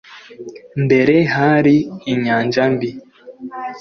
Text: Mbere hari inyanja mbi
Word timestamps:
Mbere 0.83 1.15
hari 1.35 1.75
inyanja 2.11 2.63
mbi 2.73 2.89